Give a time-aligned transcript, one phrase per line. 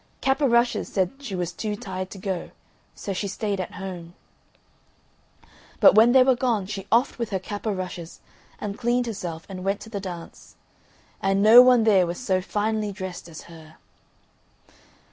[0.19, 2.49] Cap o' Rushes said she was too tired to go,
[2.95, 4.15] so she stayed at home.
[5.79, 8.19] But when they were gone she offed with her cap o' rushes,
[8.59, 10.55] and cleaned herself, and went to the dance.
[11.21, 13.75] And no one there was so finely dressed as her.